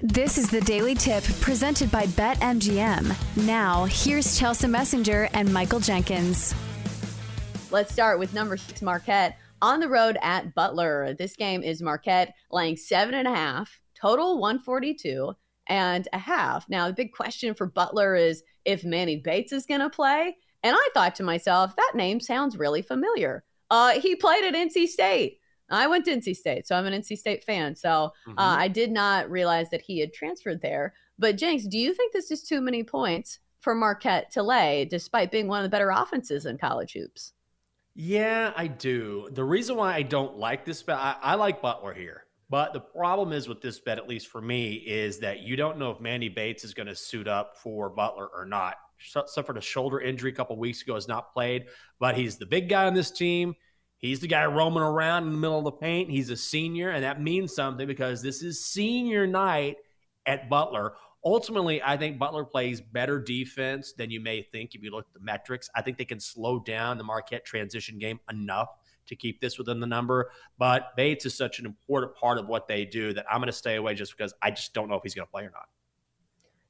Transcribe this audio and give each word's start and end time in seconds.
This 0.00 0.36
is 0.36 0.50
the 0.50 0.60
Daily 0.60 0.94
Tip 0.94 1.24
presented 1.40 1.90
by 1.90 2.04
BetMGM. 2.04 3.46
Now, 3.46 3.86
here's 3.86 4.38
Chelsea 4.38 4.66
Messenger 4.66 5.30
and 5.32 5.50
Michael 5.50 5.80
Jenkins. 5.80 6.54
Let's 7.70 7.94
start 7.94 8.18
with 8.18 8.34
number 8.34 8.58
six, 8.58 8.82
Marquette, 8.82 9.38
on 9.62 9.80
the 9.80 9.88
road 9.88 10.18
at 10.20 10.54
Butler. 10.54 11.14
This 11.14 11.34
game 11.34 11.62
is 11.62 11.80
Marquette 11.80 12.34
laying 12.50 12.76
seven 12.76 13.14
and 13.14 13.26
a 13.26 13.34
half, 13.34 13.80
total 13.98 14.38
142 14.38 15.32
and 15.66 16.06
a 16.12 16.18
half. 16.18 16.68
Now, 16.68 16.88
the 16.88 16.92
big 16.92 17.12
question 17.14 17.54
for 17.54 17.64
Butler 17.64 18.16
is 18.16 18.42
if 18.66 18.84
Manny 18.84 19.16
Bates 19.16 19.52
is 19.52 19.64
going 19.64 19.80
to 19.80 19.88
play. 19.88 20.36
And 20.62 20.76
I 20.78 20.88
thought 20.92 21.14
to 21.14 21.22
myself, 21.22 21.74
that 21.74 21.92
name 21.94 22.20
sounds 22.20 22.58
really 22.58 22.82
familiar. 22.82 23.44
Uh, 23.70 23.98
he 23.98 24.14
played 24.14 24.44
at 24.44 24.52
NC 24.52 24.88
State. 24.88 25.38
I 25.70 25.86
went 25.86 26.04
to 26.04 26.12
NC 26.12 26.36
State, 26.36 26.66
so 26.66 26.76
I'm 26.76 26.86
an 26.86 27.00
NC 27.00 27.18
State 27.18 27.44
fan. 27.44 27.74
So 27.74 27.90
uh, 27.90 28.08
mm-hmm. 28.28 28.38
uh, 28.38 28.56
I 28.56 28.68
did 28.68 28.90
not 28.90 29.30
realize 29.30 29.70
that 29.70 29.82
he 29.82 29.98
had 29.98 30.12
transferred 30.12 30.60
there. 30.60 30.94
But 31.18 31.36
Jenks, 31.36 31.66
do 31.66 31.78
you 31.78 31.94
think 31.94 32.12
this 32.12 32.30
is 32.30 32.42
too 32.42 32.60
many 32.60 32.82
points 32.84 33.38
for 33.60 33.74
Marquette 33.74 34.30
to 34.32 34.42
lay, 34.42 34.84
despite 34.84 35.32
being 35.32 35.48
one 35.48 35.58
of 35.58 35.64
the 35.64 35.74
better 35.74 35.90
offenses 35.90 36.46
in 36.46 36.58
college 36.58 36.92
hoops? 36.92 37.32
Yeah, 37.94 38.52
I 38.54 38.66
do. 38.66 39.28
The 39.32 39.42
reason 39.42 39.76
why 39.76 39.94
I 39.94 40.02
don't 40.02 40.36
like 40.36 40.64
this 40.64 40.82
bet, 40.82 40.98
I, 40.98 41.16
I 41.22 41.34
like 41.34 41.62
Butler 41.62 41.94
here. 41.94 42.24
But 42.48 42.72
the 42.72 42.80
problem 42.80 43.32
is 43.32 43.48
with 43.48 43.60
this 43.60 43.80
bet, 43.80 43.98
at 43.98 44.08
least 44.08 44.28
for 44.28 44.40
me, 44.40 44.74
is 44.74 45.18
that 45.20 45.40
you 45.40 45.56
don't 45.56 45.78
know 45.78 45.90
if 45.90 46.00
Manny 46.00 46.28
Bates 46.28 46.62
is 46.62 46.74
going 46.74 46.86
to 46.86 46.94
suit 46.94 47.26
up 47.26 47.56
for 47.56 47.90
Butler 47.90 48.28
or 48.28 48.44
not. 48.44 48.76
Suffered 48.98 49.58
a 49.58 49.60
shoulder 49.60 50.00
injury 50.00 50.30
a 50.30 50.34
couple 50.34 50.56
weeks 50.56 50.82
ago, 50.82 50.94
has 50.94 51.08
not 51.08 51.32
played, 51.32 51.66
but 51.98 52.16
he's 52.16 52.38
the 52.38 52.46
big 52.46 52.68
guy 52.68 52.86
on 52.86 52.94
this 52.94 53.10
team. 53.10 53.54
He's 53.98 54.20
the 54.20 54.28
guy 54.28 54.44
roaming 54.46 54.82
around 54.82 55.24
in 55.24 55.32
the 55.32 55.38
middle 55.38 55.58
of 55.58 55.64
the 55.64 55.72
paint. 55.72 56.10
He's 56.10 56.30
a 56.30 56.36
senior, 56.36 56.90
and 56.90 57.02
that 57.02 57.20
means 57.20 57.54
something 57.54 57.86
because 57.86 58.22
this 58.22 58.42
is 58.42 58.64
senior 58.64 59.26
night 59.26 59.76
at 60.26 60.50
Butler. 60.50 60.94
Ultimately, 61.24 61.82
I 61.82 61.96
think 61.96 62.18
Butler 62.18 62.44
plays 62.44 62.80
better 62.80 63.18
defense 63.18 63.92
than 63.92 64.10
you 64.10 64.20
may 64.20 64.42
think 64.42 64.74
if 64.74 64.82
you 64.82 64.90
look 64.90 65.06
at 65.08 65.14
the 65.14 65.24
metrics. 65.24 65.68
I 65.74 65.82
think 65.82 65.98
they 65.98 66.04
can 66.04 66.20
slow 66.20 66.60
down 66.60 66.98
the 66.98 67.04
Marquette 67.04 67.44
transition 67.44 67.98
game 67.98 68.20
enough 68.30 68.68
to 69.06 69.16
keep 69.16 69.40
this 69.40 69.58
within 69.58 69.80
the 69.80 69.86
number. 69.86 70.30
But 70.58 70.94
Bates 70.96 71.26
is 71.26 71.34
such 71.34 71.58
an 71.58 71.66
important 71.66 72.14
part 72.16 72.38
of 72.38 72.46
what 72.46 72.68
they 72.68 72.84
do 72.84 73.12
that 73.14 73.24
I'm 73.30 73.38
going 73.38 73.46
to 73.46 73.52
stay 73.52 73.76
away 73.76 73.94
just 73.94 74.16
because 74.16 74.34
I 74.42 74.50
just 74.50 74.74
don't 74.74 74.88
know 74.88 74.96
if 74.96 75.02
he's 75.02 75.14
going 75.14 75.26
to 75.26 75.30
play 75.30 75.42
or 75.42 75.50
not. 75.50 75.68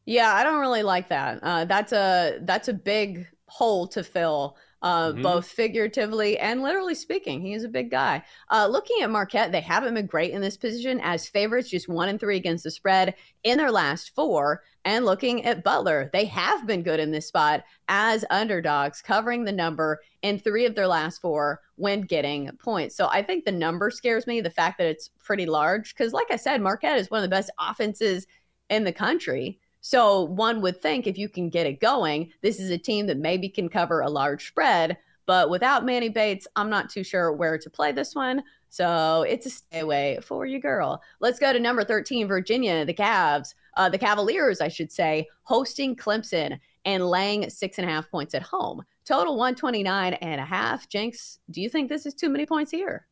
Yeah, 0.04 0.32
I 0.32 0.44
don't 0.44 0.60
really 0.60 0.84
like 0.84 1.08
that. 1.08 1.40
Uh, 1.42 1.64
that's 1.64 1.92
a 1.92 2.38
that's 2.42 2.68
a 2.68 2.72
big 2.72 3.26
hole 3.48 3.88
to 3.88 4.04
fill 4.04 4.56
uh, 4.82 5.10
mm-hmm. 5.10 5.22
both 5.22 5.46
figuratively 5.46 6.38
and 6.38 6.62
literally 6.62 6.94
speaking. 6.94 7.40
He 7.40 7.54
is 7.54 7.64
a 7.64 7.68
big 7.68 7.90
guy. 7.90 8.22
Uh, 8.50 8.66
looking 8.66 9.02
at 9.02 9.10
Marquette, 9.10 9.52
they 9.52 9.60
haven't 9.60 9.94
been 9.94 10.06
great 10.06 10.32
in 10.32 10.40
this 10.40 10.56
position 10.56 11.00
as 11.02 11.28
favorites, 11.28 11.70
just 11.70 11.88
one 11.88 12.08
and 12.08 12.20
three 12.20 12.36
against 12.36 12.64
the 12.64 12.70
spread 12.70 13.14
in 13.42 13.58
their 13.58 13.72
last 13.72 14.14
four. 14.14 14.62
And 14.84 15.04
looking 15.04 15.44
at 15.44 15.64
Butler, 15.64 16.10
they 16.12 16.26
have 16.26 16.66
been 16.66 16.82
good 16.82 17.00
in 17.00 17.10
this 17.10 17.26
spot 17.26 17.64
as 17.88 18.24
underdogs, 18.30 19.02
covering 19.02 19.44
the 19.44 19.52
number 19.52 20.00
in 20.22 20.38
three 20.38 20.66
of 20.66 20.74
their 20.74 20.86
last 20.86 21.20
four 21.20 21.60
when 21.76 22.02
getting 22.02 22.50
points. 22.62 22.96
So 22.96 23.08
I 23.08 23.22
think 23.22 23.44
the 23.44 23.52
number 23.52 23.90
scares 23.90 24.26
me, 24.26 24.40
the 24.40 24.50
fact 24.50 24.78
that 24.78 24.86
it's 24.86 25.10
pretty 25.18 25.46
large, 25.46 25.94
because 25.94 26.12
like 26.12 26.30
I 26.30 26.36
said, 26.36 26.60
Marquette 26.60 26.98
is 26.98 27.10
one 27.10 27.18
of 27.18 27.22
the 27.22 27.34
best 27.34 27.50
offenses 27.58 28.26
in 28.70 28.84
the 28.84 28.92
country. 28.92 29.58
So 29.88 30.24
one 30.24 30.62
would 30.62 30.82
think 30.82 31.06
if 31.06 31.16
you 31.16 31.28
can 31.28 31.48
get 31.48 31.64
it 31.64 31.78
going, 31.78 32.32
this 32.42 32.58
is 32.58 32.70
a 32.70 32.76
team 32.76 33.06
that 33.06 33.18
maybe 33.18 33.48
can 33.48 33.68
cover 33.68 34.00
a 34.00 34.10
large 34.10 34.48
spread. 34.48 34.96
But 35.26 35.48
without 35.48 35.84
Manny 35.84 36.08
Bates, 36.08 36.48
I'm 36.56 36.68
not 36.68 36.90
too 36.90 37.04
sure 37.04 37.32
where 37.32 37.56
to 37.56 37.70
play 37.70 37.92
this 37.92 38.12
one. 38.12 38.42
So 38.68 39.22
it's 39.28 39.46
a 39.46 39.50
stay 39.50 39.78
away 39.78 40.18
for 40.24 40.44
you, 40.44 40.58
girl. 40.58 41.00
Let's 41.20 41.38
go 41.38 41.52
to 41.52 41.60
number 41.60 41.84
13, 41.84 42.26
Virginia, 42.26 42.84
the 42.84 42.92
Cavs, 42.92 43.54
uh, 43.76 43.88
the 43.88 43.96
Cavaliers, 43.96 44.60
I 44.60 44.66
should 44.66 44.90
say, 44.90 45.28
hosting 45.44 45.94
Clemson 45.94 46.58
and 46.84 47.08
laying 47.08 47.48
six 47.48 47.78
and 47.78 47.88
a 47.88 47.92
half 47.92 48.10
points 48.10 48.34
at 48.34 48.42
home. 48.42 48.82
Total 49.04 49.36
129 49.36 50.14
and 50.14 50.40
a 50.40 50.44
half. 50.44 50.88
Jenks, 50.88 51.38
do 51.52 51.60
you 51.60 51.68
think 51.68 51.88
this 51.88 52.06
is 52.06 52.14
too 52.14 52.28
many 52.28 52.44
points 52.44 52.72
here? 52.72 53.06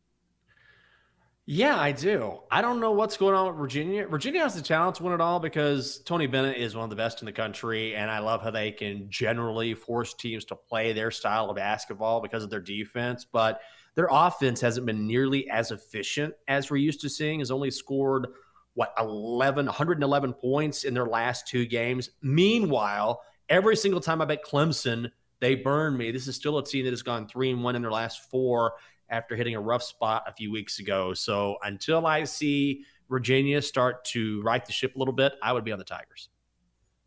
Yeah, 1.47 1.78
I 1.78 1.93
do. 1.93 2.41
I 2.50 2.62
don't 2.62 2.81
know 2.81 2.93
what's 2.93 3.19
going 3.19 3.34
on 3.34 3.49
with 3.49 3.56
Virginia. 3.56 4.06
Virginia 4.06 4.41
has 4.41 4.55
the 4.55 4.62
talent 4.62 4.97
to 4.97 5.03
win 5.03 5.12
it 5.12 5.21
all 5.21 5.41
because 5.41 5.99
Tony 5.99 6.27
Bennett 6.27 6.56
is 6.56 6.75
one 6.75 6.84
of 6.84 6.91
the 6.91 6.97
best 6.97 7.21
in 7.21 7.27
the 7.27 7.32
country, 7.32 7.94
and 7.94 8.10
I 8.10 8.21
love 8.21 8.43
how 8.43 8.50
they 8.50 8.72
can 8.72 9.10
generally 9.10 9.75
force 9.75 10.15
teams 10.15 10.47
to 10.47 10.56
play 10.56 10.94
their 10.94 11.10
style 11.10 11.50
of 11.50 11.56
basketball 11.56 12.22
because 12.22 12.44
of 12.44 12.50
their 12.50 12.62
defense. 12.62 13.27
But 13.31 13.60
their 13.94 14.09
offense 14.10 14.62
hasn't 14.62 14.87
been 14.87 15.06
nearly 15.06 15.50
as 15.50 15.71
efficient 15.71 16.32
as 16.49 16.71
we're 16.71 16.78
used 16.78 17.03
to 17.03 17.10
seeing. 17.10 17.41
Has 17.41 17.50
only 17.50 17.71
scored 17.71 18.28
what 18.72 18.94
11, 18.99 19.66
111 19.66 20.32
points 20.32 20.84
in 20.84 20.94
their 20.94 21.06
last 21.06 21.47
two 21.47 21.66
games. 21.66 22.09
Meanwhile, 22.22 23.21
every 23.50 23.76
single 23.76 24.00
time 24.00 24.22
I 24.22 24.25
bet 24.25 24.44
Clemson, 24.44 25.11
they 25.41 25.56
burn 25.56 25.94
me. 25.94 26.11
This 26.11 26.26
is 26.26 26.37
still 26.37 26.56
a 26.56 26.65
team 26.65 26.87
that 26.87 26.93
has 26.93 27.03
gone 27.03 27.28
three 27.28 27.50
and 27.50 27.62
one 27.62 27.76
in 27.76 27.82
their 27.82 27.91
last 27.91 28.31
four 28.31 28.72
after 29.14 29.36
hitting 29.36 29.54
a 29.54 29.60
rough 29.60 29.82
spot 29.82 30.25
a 30.26 30.32
few 30.32 30.50
weeks 30.50 30.80
ago. 30.80 31.14
So 31.14 31.56
until 31.62 32.06
I 32.06 32.25
see 32.25 32.84
Virginia 33.08 33.62
start 33.62 34.04
to 34.06 34.42
right 34.42 34.64
the 34.64 34.72
ship 34.72 34.97
a 34.97 34.98
little 34.98 35.14
bit, 35.14 35.34
I 35.42 35.52
would 35.52 35.64
be 35.64 35.72
on 35.72 35.78
the 35.78 35.84
Tigers. 35.84 36.28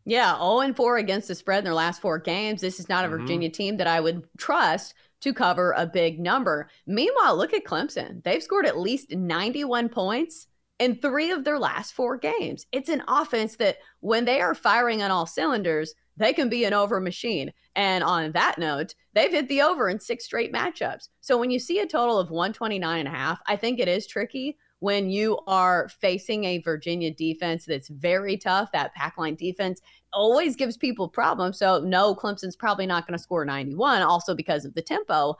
Yeah, 0.06 0.38
0 0.38 0.62
and 0.62 0.76
4 0.76 0.98
against 0.98 1.28
the 1.28 1.36
spread 1.36 1.60
in 1.60 1.64
their 1.66 1.74
last 1.74 2.00
four 2.00 2.18
games. 2.18 2.62
This 2.62 2.80
is 2.80 2.88
not 2.88 3.04
a 3.04 3.10
mm-hmm. 3.10 3.18
Virginia 3.18 3.50
team 3.50 3.78
that 3.78 3.88
I 3.88 4.00
would 4.00 4.24
trust 4.38 4.94
to 5.20 5.34
cover 5.34 5.74
a 5.76 5.86
big 5.86 6.20
number. 6.20 6.70
Meanwhile, 6.86 7.36
look 7.36 7.54
at 7.54 7.66
Clemson. 7.66 8.24
They've 8.24 8.42
scored 8.42 8.66
at 8.66 8.80
least 8.80 9.12
91 9.12 9.90
points 9.90 10.48
in 10.80 10.96
three 10.96 11.32
of 11.32 11.44
their 11.44 11.60
last 11.60 11.94
four 11.94 12.18
games. 12.18 12.68
It's 12.72 12.90
an 12.90 13.04
offense 13.08 13.58
that, 13.58 13.78
when 14.00 14.24
they 14.24 14.40
are 14.40 14.56
firing 14.56 15.02
on 15.02 15.12
all 15.12 15.26
cylinders, 15.26 15.94
they 16.18 16.34
can 16.34 16.50
be 16.50 16.66
an 16.66 16.74
over 16.74 17.00
machine. 17.00 17.54
And 17.76 18.04
on 18.04 18.32
that 18.34 18.58
note, 18.58 18.96
they've 19.14 19.32
hit 19.32 19.48
the 19.48 19.62
over 19.62 19.88
in 19.88 20.00
six 20.00 20.26
straight 20.26 20.52
matchups. 20.52 21.10
So 21.22 21.38
when 21.38 21.52
you 21.52 21.60
see 21.60 21.80
a 21.80 21.88
total 21.88 22.20
of 22.20 22.32
129 22.32 23.00
and 23.00 23.08
a 23.08 23.12
half, 23.12 23.40
I 23.48 23.56
think 23.56 23.80
it 23.80 23.88
is 23.88 24.08
tricky 24.08 24.58
when 24.80 25.10
you 25.10 25.40
are 25.48 25.90
facing 25.90 26.44
a 26.44 26.60
Virginia 26.60 27.12
defense 27.12 27.66
that's 27.66 27.90
very 27.90 28.38
tough. 28.38 28.72
That 28.72 28.94
pack 28.94 29.18
line 29.18 29.36
defense 29.36 29.82
always 30.14 30.56
gives 30.56 30.78
people 30.78 31.08
problems. 31.08 31.58
So 31.58 31.80
no, 31.80 32.16
Clemson's 32.16 32.56
probably 32.56 32.86
not 32.86 33.08
going 33.08 33.18
to 33.18 33.24
score 33.24 33.46
91 33.46 34.02
also 34.02 34.36
because 34.36 34.66
of 34.66 34.74
the 34.74 34.82
tempo. 34.82 35.36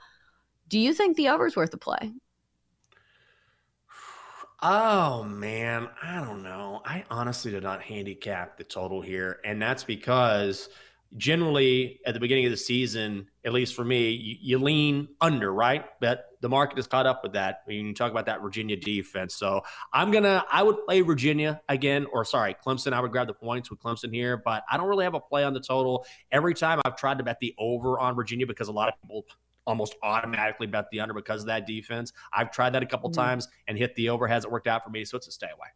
Do 0.68 0.78
you 0.78 0.92
think 0.92 1.16
the 1.16 1.28
over's 1.28 1.56
worth 1.56 1.70
the 1.70 1.78
play? 1.78 2.12
Oh 4.60 5.22
man, 5.22 5.88
I 6.02 6.16
don't 6.16 6.42
know. 6.42 6.82
I 6.84 7.04
honestly 7.10 7.52
did 7.52 7.62
not 7.62 7.80
handicap 7.80 8.56
the 8.58 8.64
total 8.64 9.00
here, 9.00 9.38
and 9.44 9.62
that's 9.62 9.84
because 9.84 10.68
generally 11.16 12.00
at 12.04 12.12
the 12.12 12.20
beginning 12.20 12.44
of 12.44 12.50
the 12.50 12.56
season, 12.56 13.28
at 13.44 13.52
least 13.52 13.74
for 13.74 13.84
me, 13.84 14.10
you, 14.10 14.36
you, 14.40 14.58
lean 14.58 15.08
under, 15.20 15.52
right? 15.52 15.86
But 16.00 16.26
the 16.40 16.48
market 16.48 16.76
has 16.76 16.86
caught 16.86 17.06
up 17.06 17.22
with 17.22 17.32
that 17.32 17.62
when 17.64 17.76
you 17.76 17.94
talk 17.94 18.10
about 18.10 18.26
that 18.26 18.42
Virginia 18.42 18.76
defense. 18.76 19.34
So 19.36 19.62
I'm 19.92 20.10
gonna, 20.10 20.44
I 20.50 20.62
would 20.62 20.84
play 20.84 21.00
Virginia 21.02 21.62
again, 21.68 22.06
or 22.12 22.24
sorry, 22.24 22.56
Clemson. 22.66 22.92
I 22.92 23.00
would 23.00 23.12
grab 23.12 23.28
the 23.28 23.34
points 23.34 23.70
with 23.70 23.78
Clemson 23.80 24.12
here, 24.12 24.36
but 24.36 24.64
I 24.70 24.76
don't 24.76 24.88
really 24.88 25.04
have 25.04 25.14
a 25.14 25.20
play 25.20 25.44
on 25.44 25.54
the 25.54 25.60
total. 25.60 26.04
Every 26.32 26.52
time 26.52 26.80
I've 26.84 26.96
tried 26.96 27.18
to 27.18 27.24
bet 27.24 27.38
the 27.40 27.54
over 27.58 27.98
on 27.98 28.16
Virginia 28.16 28.46
because 28.46 28.68
a 28.68 28.72
lot 28.72 28.88
of 28.88 29.00
people 29.00 29.24
almost 29.68 29.94
automatically 30.02 30.66
bet 30.66 30.86
the 30.90 31.00
under 31.00 31.14
because 31.14 31.42
of 31.42 31.46
that 31.46 31.66
defense. 31.66 32.12
I've 32.32 32.50
tried 32.50 32.70
that 32.70 32.82
a 32.82 32.86
couple 32.86 33.10
mm-hmm. 33.10 33.20
times 33.20 33.48
and 33.68 33.78
hit 33.78 33.94
the 33.94 34.08
over. 34.08 34.26
Hasn't 34.26 34.52
worked 34.52 34.66
out 34.66 34.82
for 34.82 34.90
me, 34.90 35.04
so 35.04 35.16
it's 35.16 35.28
a 35.28 35.32
stay 35.32 35.46
away. 35.46 35.68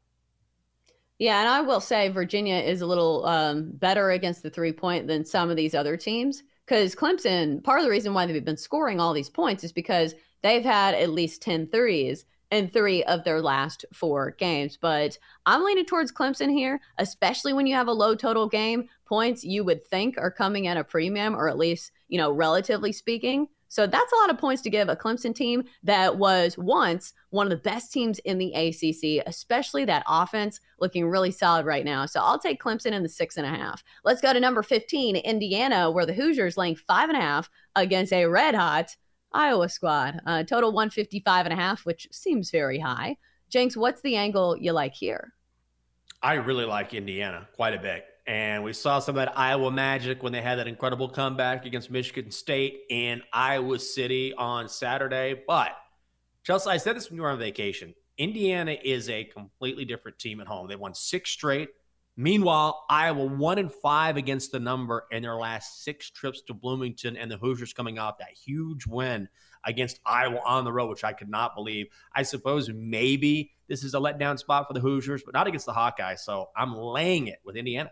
Yeah, 1.18 1.38
and 1.38 1.48
I 1.48 1.60
will 1.60 1.80
say 1.80 2.08
Virginia 2.08 2.56
is 2.56 2.80
a 2.80 2.86
little 2.86 3.24
um, 3.26 3.70
better 3.74 4.10
against 4.10 4.42
the 4.42 4.50
three 4.50 4.72
point 4.72 5.06
than 5.06 5.24
some 5.24 5.50
of 5.50 5.56
these 5.56 5.74
other 5.74 5.96
teams 5.96 6.42
because 6.66 6.94
Clemson, 6.94 7.62
part 7.62 7.80
of 7.80 7.84
the 7.84 7.90
reason 7.90 8.14
why 8.14 8.26
they've 8.26 8.44
been 8.44 8.56
scoring 8.56 9.00
all 9.00 9.12
these 9.12 9.30
points 9.30 9.64
is 9.64 9.72
because 9.72 10.14
they've 10.42 10.64
had 10.64 10.94
at 10.94 11.10
least 11.10 11.42
10 11.42 11.68
threes 11.68 12.24
in 12.50 12.68
three 12.68 13.02
of 13.04 13.24
their 13.24 13.40
last 13.40 13.84
four 13.92 14.32
games. 14.32 14.78
But 14.80 15.18
I'm 15.46 15.64
leaning 15.64 15.86
towards 15.86 16.12
Clemson 16.12 16.50
here, 16.50 16.80
especially 16.98 17.52
when 17.52 17.66
you 17.66 17.74
have 17.74 17.88
a 17.88 17.92
low 17.92 18.14
total 18.14 18.48
game. 18.48 18.88
Points 19.06 19.44
you 19.44 19.64
would 19.64 19.84
think 19.84 20.16
are 20.18 20.30
coming 20.30 20.66
at 20.66 20.76
a 20.76 20.84
premium, 20.84 21.34
or 21.34 21.48
at 21.48 21.58
least, 21.58 21.92
you 22.08 22.18
know, 22.18 22.30
relatively 22.30 22.92
speaking. 22.92 23.48
So 23.72 23.86
that's 23.86 24.12
a 24.12 24.16
lot 24.16 24.28
of 24.28 24.36
points 24.36 24.60
to 24.62 24.70
give 24.70 24.90
a 24.90 24.96
Clemson 24.96 25.34
team 25.34 25.64
that 25.82 26.18
was 26.18 26.58
once 26.58 27.14
one 27.30 27.46
of 27.46 27.50
the 27.50 27.56
best 27.56 27.90
teams 27.90 28.18
in 28.18 28.36
the 28.36 28.52
ACC, 28.52 29.24
especially 29.26 29.86
that 29.86 30.04
offense 30.06 30.60
looking 30.78 31.08
really 31.08 31.30
solid 31.30 31.64
right 31.64 31.82
now. 31.82 32.04
So 32.04 32.20
I'll 32.20 32.38
take 32.38 32.62
Clemson 32.62 32.92
in 32.92 33.02
the 33.02 33.08
six 33.08 33.38
and 33.38 33.46
a 33.46 33.48
half. 33.48 33.82
Let's 34.04 34.20
go 34.20 34.34
to 34.34 34.40
number 34.40 34.62
15, 34.62 35.16
Indiana, 35.16 35.90
where 35.90 36.04
the 36.04 36.12
Hoosiers 36.12 36.58
laying 36.58 36.76
five 36.76 37.08
and 37.08 37.16
a 37.16 37.22
half 37.22 37.48
against 37.74 38.12
a 38.12 38.26
red 38.26 38.54
hot 38.54 38.94
Iowa 39.32 39.70
squad. 39.70 40.20
Uh, 40.26 40.42
total 40.42 40.72
155 40.72 41.46
and 41.46 41.54
a 41.54 41.56
half, 41.56 41.86
which 41.86 42.08
seems 42.12 42.50
very 42.50 42.78
high. 42.78 43.16
Jenks, 43.48 43.74
what's 43.74 44.02
the 44.02 44.16
angle 44.16 44.54
you 44.54 44.72
like 44.72 44.92
here? 44.92 45.32
I 46.22 46.34
really 46.34 46.66
like 46.66 46.92
Indiana 46.92 47.48
quite 47.54 47.72
a 47.72 47.80
bit. 47.80 48.04
And 48.32 48.64
we 48.64 48.72
saw 48.72 48.98
some 48.98 49.18
of 49.18 49.26
that 49.26 49.38
Iowa 49.38 49.70
magic 49.70 50.22
when 50.22 50.32
they 50.32 50.40
had 50.40 50.58
that 50.58 50.66
incredible 50.66 51.06
comeback 51.06 51.66
against 51.66 51.90
Michigan 51.90 52.30
State 52.30 52.80
in 52.88 53.20
Iowa 53.30 53.78
City 53.78 54.32
on 54.32 54.70
Saturday. 54.70 55.42
But 55.46 55.76
Chelsea, 56.42 56.70
I 56.70 56.78
said 56.78 56.96
this 56.96 57.10
when 57.10 57.16
you 57.16 57.22
were 57.24 57.30
on 57.30 57.38
vacation. 57.38 57.94
Indiana 58.16 58.74
is 58.82 59.10
a 59.10 59.24
completely 59.24 59.84
different 59.84 60.18
team 60.18 60.40
at 60.40 60.46
home. 60.46 60.66
They 60.66 60.76
won 60.76 60.94
six 60.94 61.28
straight 61.28 61.68
Meanwhile, 62.16 62.84
Iowa 62.90 63.24
one 63.24 63.58
and 63.58 63.72
five 63.72 64.18
against 64.18 64.52
the 64.52 64.60
number 64.60 65.06
in 65.10 65.22
their 65.22 65.36
last 65.36 65.82
six 65.82 66.10
trips 66.10 66.42
to 66.42 66.54
Bloomington, 66.54 67.16
and 67.16 67.30
the 67.30 67.38
Hoosiers 67.38 67.72
coming 67.72 67.98
off 67.98 68.18
that 68.18 68.32
huge 68.32 68.86
win 68.86 69.28
against 69.64 69.98
Iowa 70.04 70.40
on 70.44 70.64
the 70.64 70.72
road, 70.72 70.90
which 70.90 71.04
I 71.04 71.14
could 71.14 71.30
not 71.30 71.54
believe. 71.54 71.86
I 72.14 72.22
suppose 72.22 72.68
maybe 72.68 73.52
this 73.66 73.82
is 73.82 73.94
a 73.94 73.98
letdown 73.98 74.38
spot 74.38 74.66
for 74.68 74.74
the 74.74 74.80
Hoosiers, 74.80 75.22
but 75.22 75.32
not 75.32 75.46
against 75.46 75.64
the 75.64 75.72
Hawkeyes. 75.72 76.18
So 76.18 76.50
I'm 76.54 76.76
laying 76.76 77.28
it 77.28 77.38
with 77.44 77.56
Indiana. 77.56 77.90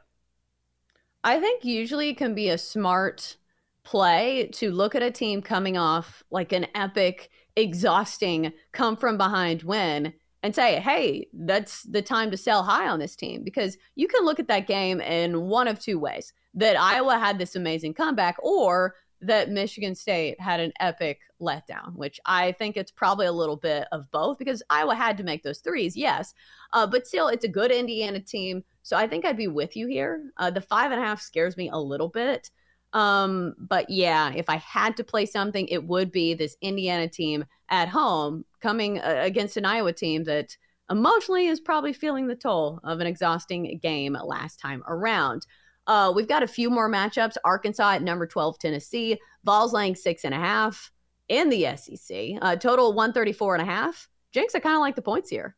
I 1.22 1.38
think 1.38 1.64
usually 1.64 2.10
it 2.10 2.16
can 2.16 2.34
be 2.34 2.48
a 2.48 2.58
smart 2.58 3.36
play 3.82 4.48
to 4.52 4.70
look 4.70 4.94
at 4.94 5.02
a 5.02 5.10
team 5.10 5.42
coming 5.42 5.76
off 5.76 6.22
like 6.30 6.52
an 6.52 6.66
epic, 6.74 7.30
exhausting, 7.56 8.52
come 8.72 8.96
from 8.96 9.18
behind 9.18 9.62
win 9.62 10.14
and 10.42 10.54
say, 10.54 10.80
hey, 10.80 11.28
that's 11.34 11.82
the 11.82 12.02
time 12.02 12.30
to 12.30 12.36
sell 12.36 12.62
high 12.62 12.88
on 12.88 12.98
this 12.98 13.16
team 13.16 13.44
because 13.44 13.76
you 13.94 14.08
can 14.08 14.24
look 14.24 14.40
at 14.40 14.48
that 14.48 14.66
game 14.66 15.00
in 15.00 15.42
one 15.42 15.68
of 15.68 15.78
two 15.78 15.98
ways 15.98 16.32
that 16.54 16.80
Iowa 16.80 17.18
had 17.18 17.38
this 17.38 17.56
amazing 17.56 17.94
comeback 17.94 18.36
or 18.42 18.94
that 19.22 19.50
Michigan 19.50 19.94
State 19.94 20.40
had 20.40 20.60
an 20.60 20.72
epic 20.80 21.20
letdown, 21.40 21.94
which 21.94 22.18
I 22.24 22.52
think 22.52 22.76
it's 22.76 22.90
probably 22.90 23.26
a 23.26 23.32
little 23.32 23.56
bit 23.56 23.86
of 23.92 24.10
both 24.10 24.38
because 24.38 24.62
Iowa 24.70 24.94
had 24.94 25.18
to 25.18 25.24
make 25.24 25.42
those 25.42 25.58
threes, 25.58 25.96
yes. 25.96 26.32
Uh, 26.72 26.86
but 26.86 27.06
still, 27.06 27.28
it's 27.28 27.44
a 27.44 27.48
good 27.48 27.70
Indiana 27.70 28.20
team. 28.20 28.64
So 28.82 28.96
I 28.96 29.06
think 29.06 29.24
I'd 29.24 29.36
be 29.36 29.48
with 29.48 29.76
you 29.76 29.86
here. 29.86 30.30
Uh, 30.36 30.50
the 30.50 30.60
five 30.60 30.90
and 30.90 31.00
a 31.00 31.04
half 31.04 31.20
scares 31.20 31.56
me 31.56 31.68
a 31.68 31.78
little 31.78 32.08
bit. 32.08 32.50
Um, 32.92 33.54
but 33.58 33.88
yeah, 33.88 34.32
if 34.34 34.48
I 34.48 34.56
had 34.56 34.96
to 34.96 35.04
play 35.04 35.26
something, 35.26 35.68
it 35.68 35.84
would 35.84 36.10
be 36.10 36.34
this 36.34 36.56
Indiana 36.60 37.08
team 37.08 37.44
at 37.68 37.88
home 37.88 38.44
coming 38.60 38.98
uh, 38.98 39.20
against 39.22 39.56
an 39.56 39.64
Iowa 39.64 39.92
team 39.92 40.24
that 40.24 40.56
emotionally 40.90 41.46
is 41.46 41.60
probably 41.60 41.92
feeling 41.92 42.26
the 42.26 42.34
toll 42.34 42.80
of 42.82 43.00
an 43.00 43.06
exhausting 43.06 43.78
game 43.80 44.16
last 44.24 44.58
time 44.58 44.82
around. 44.88 45.46
Uh, 45.86 46.12
we've 46.14 46.28
got 46.28 46.42
a 46.42 46.48
few 46.48 46.68
more 46.68 46.90
matchups. 46.90 47.36
Arkansas 47.44 47.92
at 47.92 48.02
number 48.02 48.26
12, 48.26 48.58
Tennessee. 48.58 49.18
Vols 49.44 49.72
laying 49.72 49.94
six 49.94 50.24
and 50.24 50.34
a 50.34 50.38
half 50.38 50.90
in 51.28 51.48
the 51.48 51.76
SEC. 51.76 52.32
Uh, 52.42 52.56
total 52.56 52.92
134 52.92 53.54
and 53.54 53.62
a 53.62 53.72
half. 53.72 54.08
Jenks, 54.32 54.54
I 54.54 54.60
kind 54.60 54.74
of 54.74 54.80
like 54.80 54.96
the 54.96 55.02
points 55.02 55.30
here. 55.30 55.56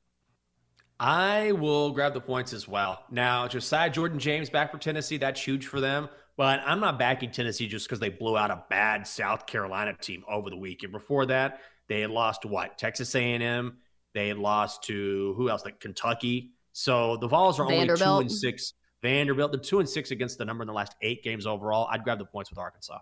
I 1.03 1.51
will 1.51 1.91
grab 1.91 2.15
the 2.15 2.21
points 2.21 2.53
as 2.53 2.69
well. 2.69 3.05
Now, 3.11 3.49
Josiah 3.49 3.91
Jordan 3.91 4.21
James 4.21 4.49
back 4.49 4.71
for 4.71 4.79
Tennessee. 4.79 5.17
That's 5.17 5.43
huge 5.43 5.67
for 5.67 5.81
them. 5.81 6.09
But 6.37 6.61
I'm 6.65 6.79
not 6.79 6.97
backing 6.97 7.33
Tennessee 7.33 7.67
just 7.67 7.89
because 7.89 7.99
they 7.99 8.09
blew 8.09 8.39
out 8.39 8.53
a 8.53 8.63
bad 8.71 9.05
South 9.09 9.49
Carolina 9.49 9.95
team 10.01 10.23
over 10.31 10.49
the 10.49 10.57
weekend. 10.57 10.93
Before 10.93 11.27
that, 11.27 11.59
they 11.89 12.03
had 12.03 12.11
lost 12.11 12.43
to 12.43 12.49
what? 12.49 12.79
Texas 12.79 13.17
A&M. 13.17 13.79
They 14.15 14.29
had 14.29 14.39
lost 14.39 14.85
to 14.85 15.35
who 15.37 15.51
else? 15.51 15.65
Like 15.65 15.81
Kentucky. 15.81 16.53
So 16.73 17.17
the 17.17 17.27
Vols 17.27 17.59
are 17.59 17.65
only 17.65 17.85
two 17.85 18.05
and 18.05 18.31
six. 18.31 18.75
Vanderbilt, 19.03 19.51
the 19.51 19.59
two 19.59 19.81
and 19.81 19.89
six 19.89 20.13
against 20.13 20.39
the 20.39 20.45
number 20.45 20.63
in 20.63 20.69
the 20.69 20.73
last 20.73 20.95
eight 21.03 21.25
games 21.25 21.49
overall. 21.49 21.89
I'd 21.91 22.05
grab 22.05 22.19
the 22.19 22.25
points 22.25 22.51
with 22.51 22.61
Arkansas. 22.61 23.01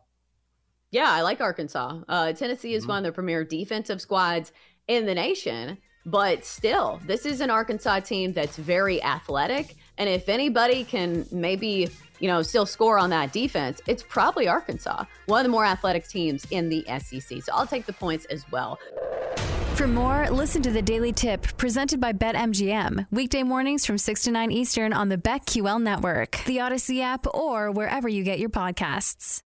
Yeah, 0.91 1.11
I 1.11 1.21
like 1.21 1.43
Arkansas. 1.43 2.01
Uh, 2.09 2.33
Tennessee 2.33 2.73
is 2.73 2.85
mm-hmm. 2.85 2.93
one 2.93 2.99
of 2.99 3.05
the 3.05 3.13
premier 3.13 3.45
defensive 3.45 4.01
squads 4.01 4.53
in 4.89 5.05
the 5.05 5.15
nation, 5.15 5.77
but 6.07 6.45
still, 6.45 7.01
this 7.07 7.27
is 7.27 7.41
an 7.41 7.51
Arkansas 7.51 8.01
team 8.01 8.33
that's 8.33 8.57
very 8.57 9.03
athletic. 9.03 9.77
And 9.99 10.09
if 10.09 10.29
anybody 10.29 10.85
can 10.85 11.27
maybe 11.31 11.91
you 12.21 12.29
know, 12.29 12.43
still 12.43 12.67
score 12.67 12.99
on 12.99 13.11
that 13.11 13.33
defense, 13.33 13.81
it's 13.87 14.03
probably 14.03 14.47
Arkansas, 14.47 15.05
one 15.27 15.41
of 15.41 15.45
the 15.45 15.51
more 15.51 15.65
athletic 15.65 16.07
teams 16.07 16.47
in 16.51 16.69
the 16.69 16.85
SEC. 16.99 17.43
So 17.43 17.53
I'll 17.53 17.67
take 17.67 17.87
the 17.87 17.93
points 17.93 18.27
as 18.27 18.45
well. 18.53 18.79
For 19.75 19.89
more, 19.89 20.29
listen 20.31 20.61
to 20.63 20.71
the 20.71 20.83
Daily 20.83 21.13
Tip 21.13 21.57
presented 21.57 22.01
by 22.01 22.13
BetMGM. 22.13 23.07
Weekday 23.11 23.43
mornings 23.43 23.87
from 23.87 23.97
6 23.97 24.23
to 24.25 24.31
9 24.31 24.53
Eastern 24.53 24.93
on 24.93 25.09
the 25.09 25.17
BetQL 25.17 25.83
network, 25.83 26.43
the 26.45 26.59
Audacy 26.59 27.01
app, 27.01 27.27
or 27.33 27.71
wherever 27.71 28.07
you 28.07 28.23
get 28.23 28.39
your 28.39 28.51
podcasts. 28.51 29.43